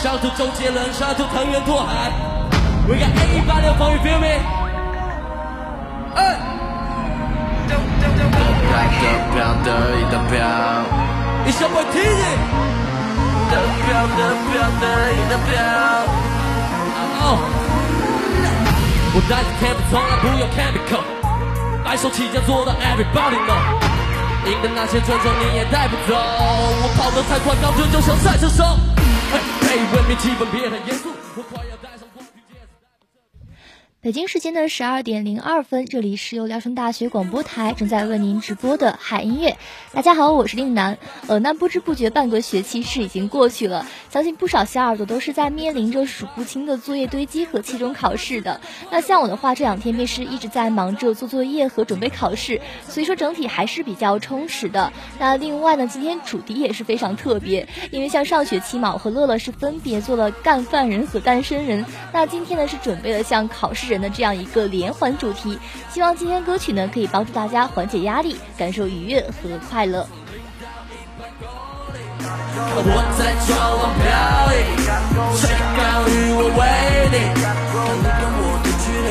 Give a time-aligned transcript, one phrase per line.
[0.00, 2.10] 小兔周杰伦，小兔藤原拓海
[2.88, 4.26] ，We got A 八六风雨，Feel me？
[6.14, 6.47] 哎。
[8.88, 9.02] 得
[9.34, 10.36] 飘的一的飘，
[11.44, 12.24] 你小鬼听你。
[13.50, 15.48] 的飘得飘的一的飘。
[19.14, 21.00] 我带着 tempo，从来不用 chemical，
[21.82, 23.56] 白手起家做到 everybody know。
[24.44, 28.62] 赢的那些尊重你也带不走，我跑得太快，高度就像赛车手。
[29.32, 31.08] 嘿，文明气氛别太严肃，
[34.00, 39.56] 北京时间的十二点零二分，这里是由聊城大学广播台正在为您直播的海音乐。
[39.92, 40.98] 大家好，我是令南。
[41.26, 48.60] 呃，那不知不觉半个学期是已经过去了，相信不少小耳朵都是在面临着数不清的作业堆积和期中考试的。
[48.92, 54.92] 那像我的话，这两天便是一直在忙着做作业和准备考试，所以说整体还是比较充实的。
[55.18, 61.84] 那另外呢，今天主题也是非常特别，因为像上学期嘛，我和乐乐是分别做了干饭人和单身人。
[62.12, 65.58] 那今天呢，是准备了像考试人的这样一个连环主题，
[65.90, 70.06] 希望今天歌曲呢可以帮助大家缓解压力，感受愉悦和快乐。
[72.80, 73.48] 我在窗
[73.78, 74.06] 外飘
[74.52, 74.56] 逸，
[75.36, 76.60] 谁敢与我为
[77.10, 77.16] 敌？
[77.40, 77.44] 看
[77.96, 79.08] 你跟我的距离，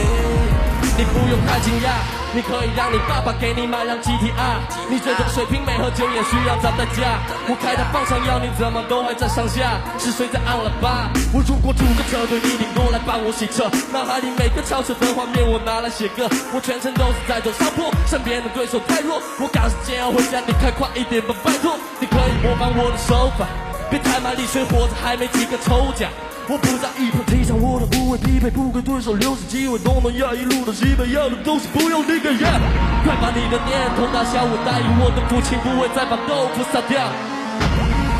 [0.97, 2.26] 你不用太惊讶。
[2.37, 7.17] 你可以让你爸爸给你买辆 GTR，你这种水平没喝酒也需要找代驾。
[7.49, 11.09] 我开的方向要你怎么都会在上下，是谁在按喇叭？
[11.33, 13.65] 我如果组个车队，一定过来帮我洗车。
[13.91, 21.73] 脑海里每个超车的画面我拿来写歌，我全程都是在走上坡，身边的对手太弱，我赶时间要回家，你开快一点吧，拜托。
[21.99, 23.49] 你可以模仿我的手法，
[23.89, 26.05] 别太卖力水，活着还没几个抽奖。
[26.49, 29.77] 我不在一旁提倡我的无畏匹配，不给对手留下机会。
[29.83, 32.55] 东南亚一路到西北，要的东西不用你给呀！
[33.03, 37.03] 快把你的念头打消，我答应我的父亲不会再把豆腐撒掉。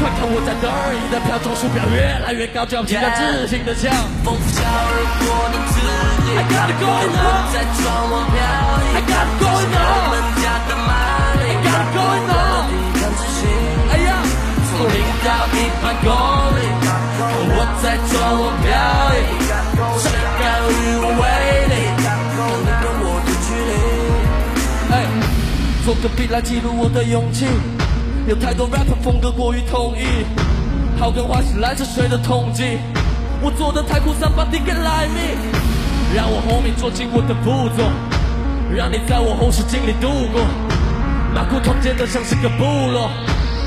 [0.04, 3.96] 快看我在得意的飘，装鼠标越来越高，脚步让自信的跳。
[4.28, 4.92] 风飘而
[5.24, 5.80] 过的自
[6.28, 8.44] 己，I gotta go 我 now, 在窗外飘
[8.84, 8.92] 逸。
[8.92, 10.20] I gotta go 我 now, 们
[11.48, 12.68] I gotta go now。
[12.68, 13.48] 抵抗自信，
[13.88, 14.20] 哎呀，
[14.68, 15.96] 风零到一百
[17.82, 18.68] 在窗外飘
[19.14, 19.18] 逸。
[20.00, 20.72] 谁敢与
[21.02, 21.24] 我为
[21.70, 21.76] 敌？
[22.04, 22.06] 看
[22.64, 23.72] 你跟我的距离。
[24.94, 24.96] 哎，
[25.86, 27.46] 做个笔来记录我的勇气。
[28.28, 30.26] 有太多 rapper 风格过于统一，
[31.00, 32.78] 好跟坏是来自谁的统计？
[33.42, 35.38] 我做的太酷，somebody get like me，
[36.14, 37.84] 让我 homie 做进我的步骤，
[38.76, 40.42] 让你在我后视镜里度过。
[41.34, 43.10] 马骨通奸的像是个部落，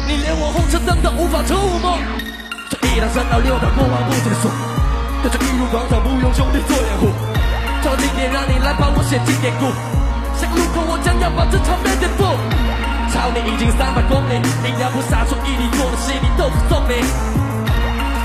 [0.06, 1.99] 你连我红橙灯都无法触摸。
[2.90, 4.50] 这一趟三到六趟过完不结束，
[5.22, 7.06] 带着一如广场不用兄弟做掩护，
[7.86, 9.70] 超经典让你来帮我写经典故。
[10.34, 12.26] 下个路口我将要把这场面颠覆。
[13.14, 14.34] 超你已经三百公里，
[14.66, 16.98] 饮料不洒出一滴做的细腻豆腐送你。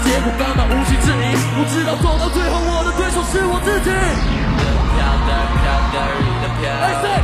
[0.02, 1.38] 结果根本无需质疑？
[1.62, 3.94] 我知道走到最后，我的对手是我自己。
[4.98, 4.98] 飘
[5.30, 6.74] 的飘的一的飘。
[6.74, 7.22] I say,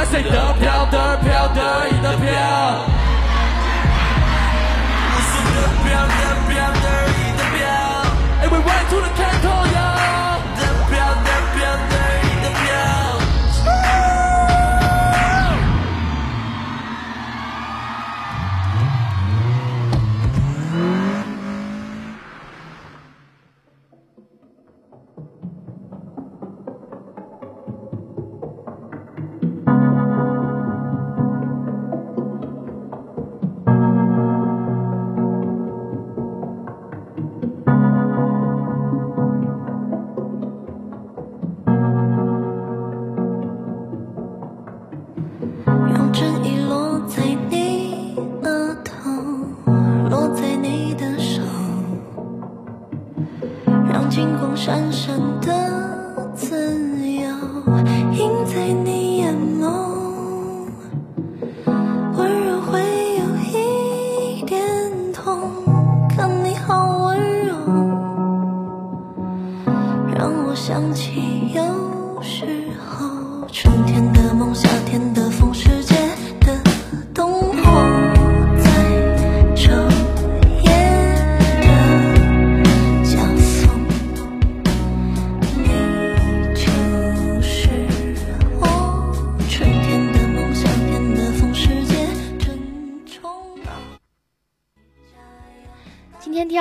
[0.00, 1.60] I say 得飘的飘的
[1.92, 2.88] 一的飘。
[5.90, 7.60] 我说的飘的飘的一的飘。
[8.42, 9.29] And we ride to the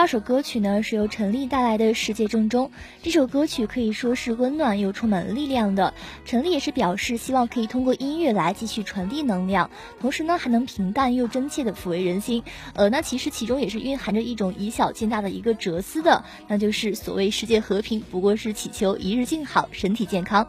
[0.10, 2.66] 首歌曲呢是由陈粒带来的《世界正中》。
[3.04, 5.94] 这首歌曲可以说是温暖又充满力量的。
[6.26, 9.70] 陈粒也是表示希望可以通过音乐来继续传递能量，
[10.02, 12.44] 同时呢还能平淡又真切的抚慰人心。
[12.74, 20.48] 呃，那其实其中也是蕴含着一种以小见大的一个哲思的，那就是所谓世界和平不过是祈求一日静好，身体健康。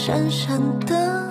[0.00, 1.29] 闪闪的。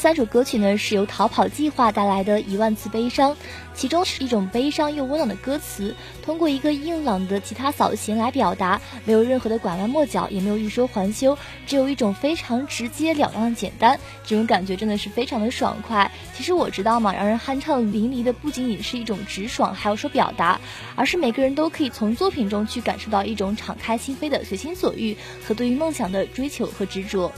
[0.00, 3.32] 三首歌曲呢，是由逃跑计划带来的《一万次悲伤》，
[3.74, 16.10] 其中是一种悲伤又温暖的歌词，通过一个硬朗的吉他扫弦来表达，没有任何的拐弯抹角，也没有欲说还休，只有一种非常直截了当的简单，这种感觉真的是非常的爽快。
[16.34, 20.58] 其实我知道嘛，让人酣畅淋漓的不仅仅是一种直爽，还有说表达，
[20.96, 25.14] 而是每个人都可以从作品中去感受到一种敞开心扉的随心所欲
[25.46, 27.30] 和对于梦想的追求和执着。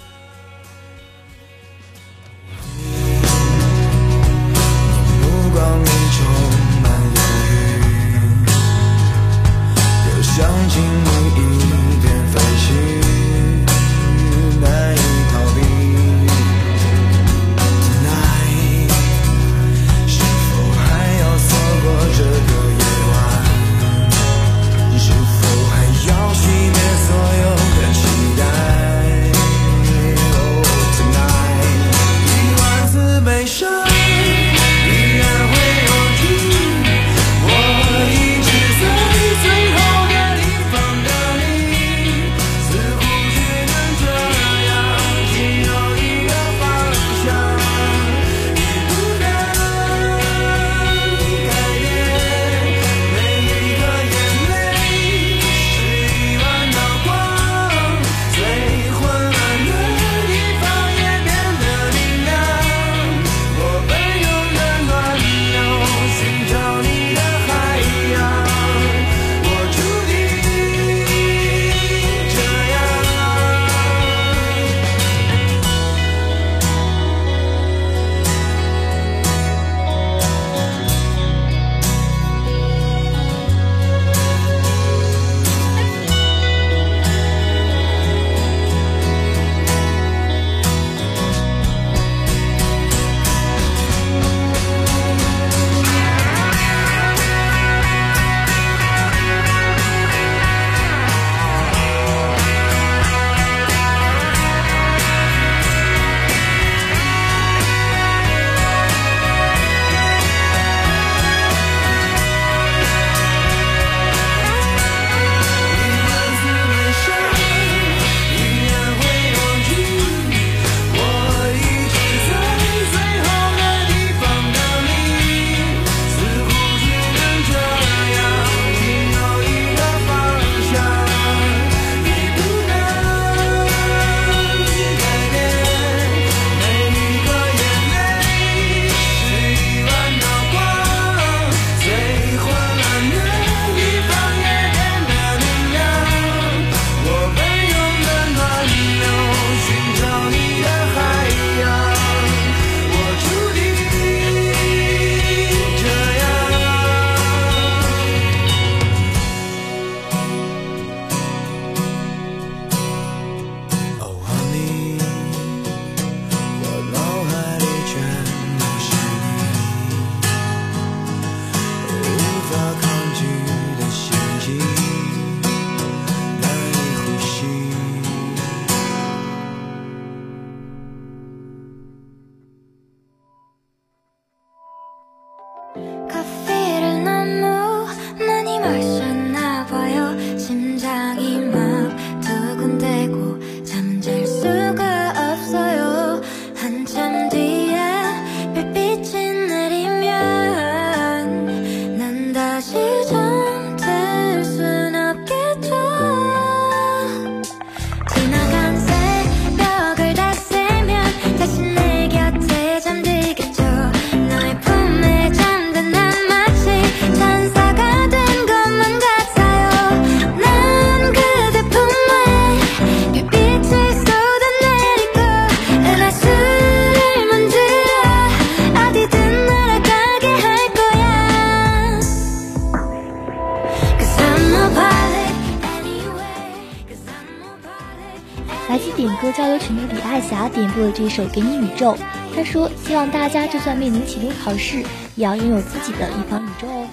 [241.02, 241.94] 点播了这首《给你宇宙》，
[242.35, 244.82] 他说希望大家就算面临期中考试，
[245.16, 246.87] 也要拥有自己的一方宇宙哦。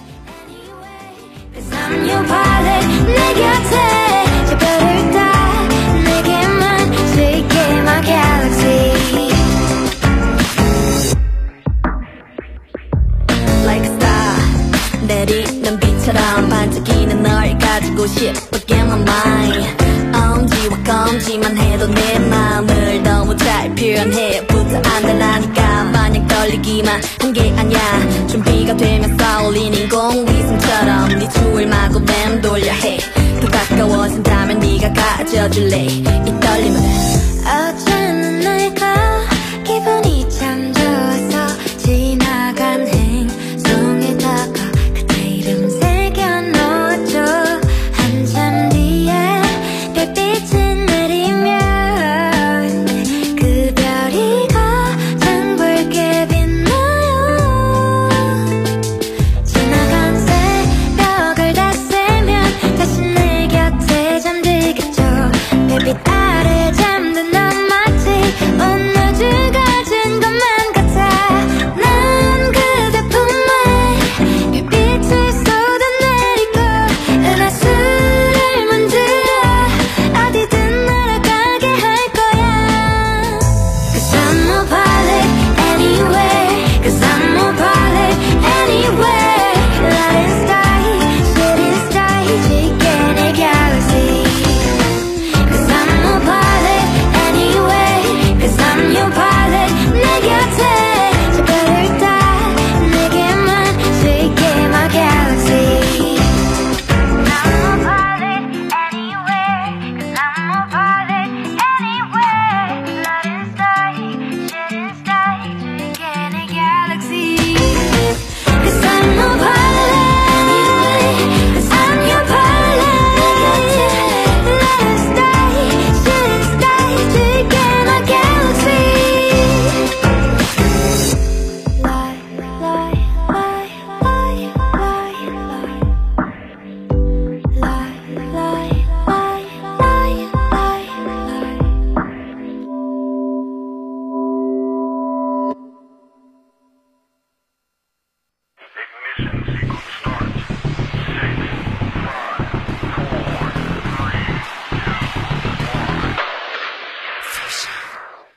[35.40, 35.86] 보여줄래?
[35.86, 36.99] 이 떨림은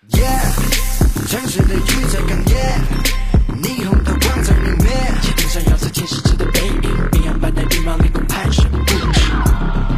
[0.10, 0.42] Yeah，
[1.30, 2.82] 城市的雨在哽咽，
[3.62, 4.90] 霓虹的光在明灭，
[5.22, 9.22] 街灯闪耀着天使之的背影，冰阳般的羽毛，你共攀升不止。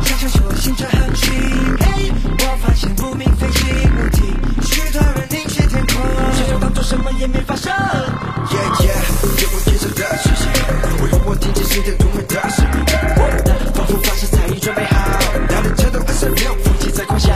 [0.04, 1.32] 想象说行者很近，
[1.80, 5.96] 哎，我发现不明飞行物体，许多人凝视天空，
[6.36, 7.72] 想要当作什么也没发生。
[7.72, 9.00] Yeah yeah，
[9.42, 10.52] 有我眼神的视线，
[11.00, 17.32] 我用我听见心跳突然的声音，仿佛发射才已准备好，让人车动二三六，腹肌在狂笑。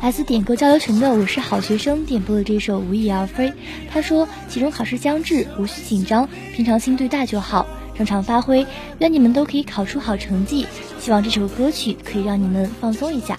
[0.00, 3.50] 来自点歌交流群的我是好学生点播了这首《无翼而飞》。
[3.92, 8.64] 他说，期中考试将至，无需紧张，平常心对待就好，正常发挥。
[9.00, 10.68] 愿你们都可以考出好成绩。
[11.00, 13.36] 希望这首歌曲可以让你们放松一下。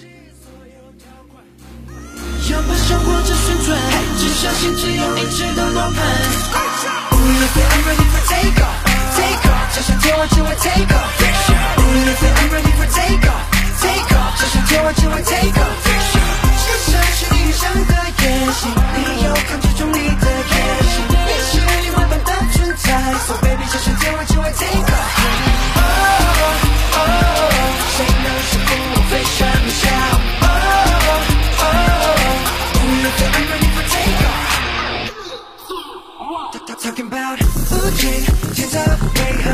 [2.51, 3.79] 要把生活这旋转，
[4.17, 5.95] 只相信只有一直的罗盘。
[7.13, 11.07] 无论飞，I'm ready for take off，take off，就像天外只会 take off。
[11.77, 13.29] 无论飞，I'm ready for take
[13.79, 15.87] off，take off，就像天外只会 take off。
[16.59, 20.53] 世上是理想的演习，你有抗拒中你的野
[20.89, 22.87] 心，你是另外般的存在
[23.25, 24.97] ，so baby，只想天外只会 take off。
[25.75, 25.81] 哦
[26.93, 26.97] 哦，
[27.95, 29.81] 谁能说服我飞上云霄？
[30.41, 30.45] 哦
[31.59, 31.63] 哦，
[32.75, 34.47] 无论飞，I'm ready for take off。
[36.81, 37.39] Talking about
[37.71, 38.01] 无尽
[38.53, 38.79] 天择
[39.15, 39.45] 为何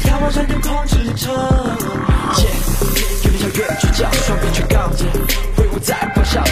[0.00, 1.30] 眺望山巅控制着。
[2.36, 2.48] Yeah，
[3.24, 5.04] 越越想越聚焦，双臂全高举，
[5.56, 6.42] 挥舞在咆哮，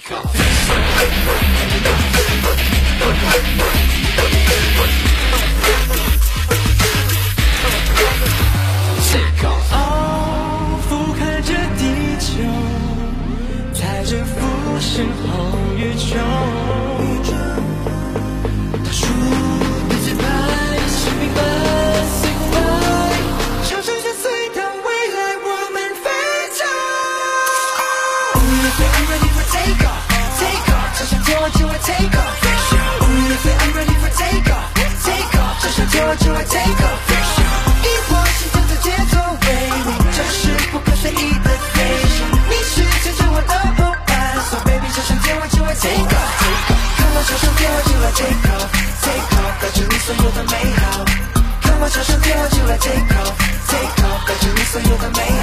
[0.00, 0.40] Take.
[36.10, 36.98] 我就来 take off。
[37.84, 39.14] 以我心跳的节奏
[39.46, 39.46] 为
[39.86, 41.78] 你，这是不可思议的飞
[42.10, 42.26] 行。
[42.50, 44.10] 你是牵着我的伙伴
[44.50, 46.34] ，so baby 想上天我就来 take off。
[46.98, 50.82] 看我朝上天我就来 take off，take off，带着你所有的美好。
[51.62, 55.39] Come on，乘上天我就来 take off，take off，带着你所有的美好。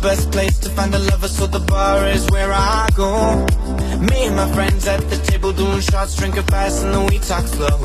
[0.00, 3.44] Best place to find a lover, so the bar is where I go.
[4.00, 7.46] Me and my friends at the table doing shots, drinking fast, and then we talk
[7.46, 7.78] slow.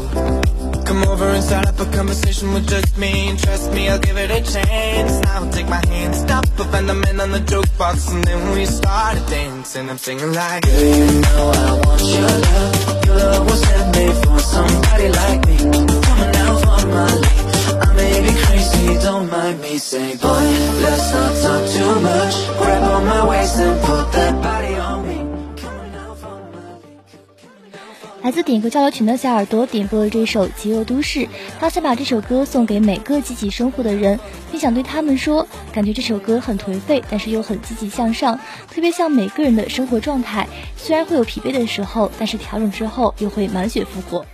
[0.86, 4.18] Come over and start up a conversation with just me, and trust me, I'll give
[4.18, 5.20] it a chance.
[5.22, 8.66] Now take my hand, stop, and find the man on the jukebox, and then we
[8.66, 9.90] started dancing.
[9.90, 13.06] I'm singing like, Girl, you know I want your love.
[13.06, 15.58] Your love was handmade for somebody like me.
[15.58, 17.45] Coming down for my league.
[18.16, 19.78] I may be crazy, don't mind me.
[19.78, 20.30] Say, boy,
[20.82, 22.34] let's not talk too much.
[22.58, 25.18] Grab on my waist and put that body on me.
[25.62, 28.24] Coming down for my league.
[28.24, 31.20] 来自点歌交流群的小耳朵点播了这首《极恶都市》，
[31.60, 34.18] 他想把这首歌送给每个积极生活的人，
[34.50, 38.40] 并想对他们说：感觉这首歌很颓废，但是又很积极向上，
[38.74, 40.48] 特别像每个人的生活状态。
[40.78, 44.26] 虽然会有疲惫的时候，但是调整之后又会满血复活。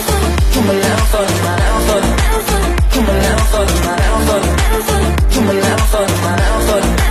[0.00, 1.34] Come on now for the
[2.90, 4.50] Come on now for the now for the
[5.34, 7.09] Come on now for the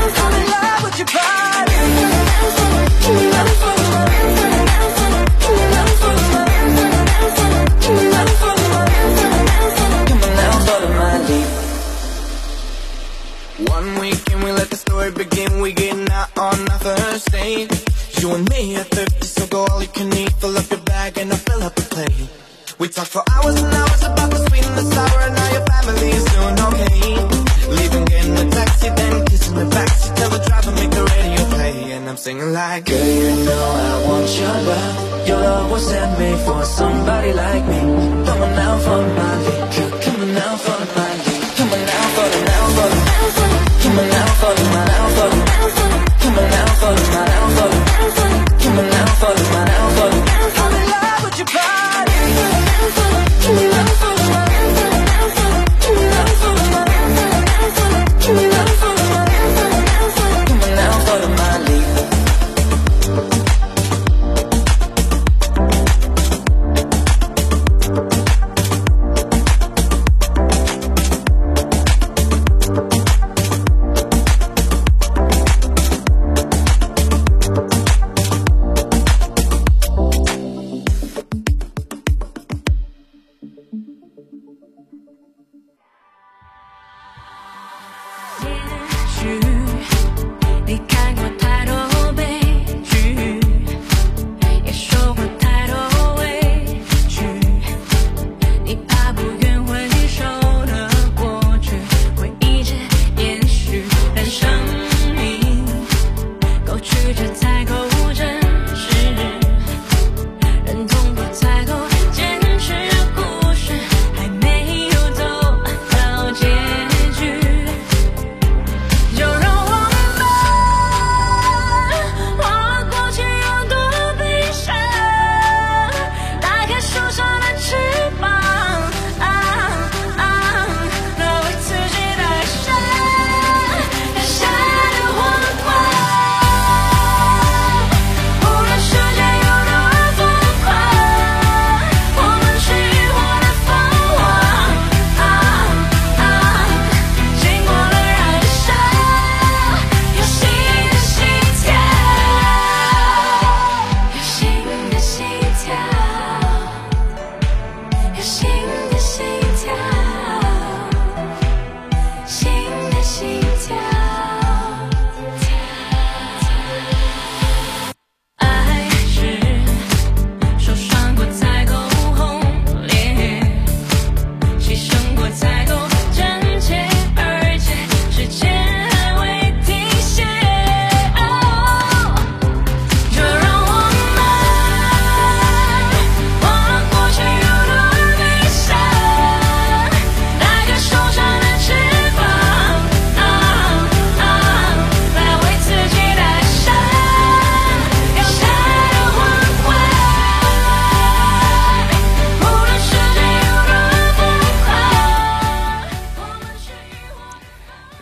[22.79, 25.65] We talk for hours and hours about the sweet and the sour, and now your
[25.67, 27.75] family is doing okay.
[27.75, 30.15] Leaving, getting a taxi, then kissing the backseat.
[30.15, 32.85] Tell the driver make the radio play, and I'm singing like.
[32.85, 35.27] Girl, you know I want your love.
[35.27, 37.79] Your love was handmade for somebody like me.
[37.79, 39.88] On now for my league.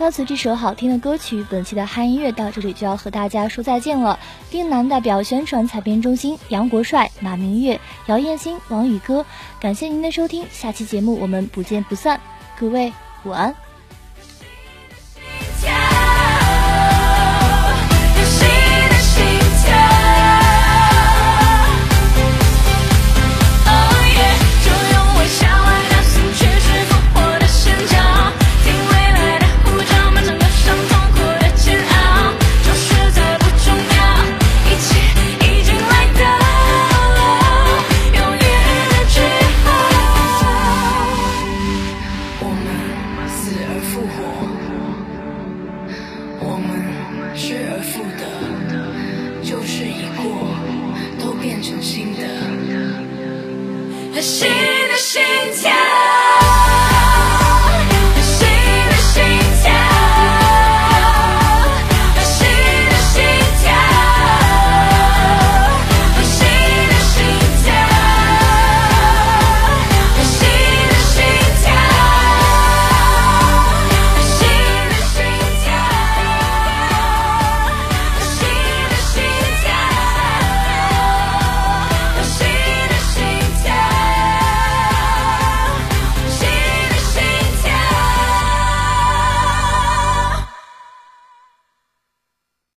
[0.08, 4.18] 伴随这首好听的歌曲，本期的嗨音乐到这里就要和大家说再见了。
[4.50, 9.26] 丁楠代表宣传采编中心杨国帅、马明月、姚艳新、王宇哥，
[9.60, 12.18] 感谢您的收听，下期节目我们不见不散。
[12.58, 12.90] 各位
[13.24, 13.67] 晚安。